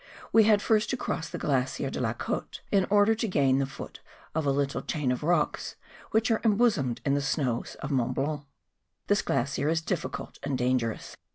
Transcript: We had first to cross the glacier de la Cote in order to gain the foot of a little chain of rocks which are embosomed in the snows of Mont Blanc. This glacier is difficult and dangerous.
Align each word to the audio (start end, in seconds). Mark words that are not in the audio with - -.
We 0.33 0.45
had 0.45 0.63
first 0.63 0.89
to 0.89 0.97
cross 0.97 1.29
the 1.29 1.37
glacier 1.37 1.91
de 1.91 2.01
la 2.01 2.13
Cote 2.13 2.61
in 2.71 2.85
order 2.89 3.13
to 3.13 3.27
gain 3.27 3.59
the 3.59 3.67
foot 3.67 3.99
of 4.33 4.47
a 4.47 4.51
little 4.51 4.81
chain 4.81 5.11
of 5.11 5.21
rocks 5.21 5.75
which 6.09 6.31
are 6.31 6.41
embosomed 6.43 7.01
in 7.05 7.13
the 7.13 7.21
snows 7.21 7.75
of 7.83 7.91
Mont 7.91 8.15
Blanc. 8.15 8.41
This 9.05 9.21
glacier 9.21 9.69
is 9.69 9.79
difficult 9.83 10.39
and 10.41 10.57
dangerous. 10.57 11.15